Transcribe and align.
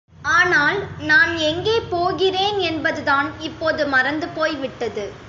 ஆனால், 0.23 0.79
நான் 0.99 1.37
எங்கே 1.37 1.79
போகிறேன் 1.79 2.59
என்பதுதான் 2.59 3.39
இப்போது 3.39 3.85
மறந்துபோய்விட்டது. 3.87 5.13